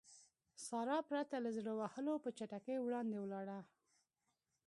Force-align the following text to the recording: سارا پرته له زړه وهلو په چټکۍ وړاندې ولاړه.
سارا 0.67 0.97
پرته 1.09 1.35
له 1.43 1.49
زړه 1.57 1.71
وهلو 1.79 2.13
په 2.23 2.29
چټکۍ 2.37 2.77
وړاندې 2.81 3.17
ولاړه. 3.19 3.59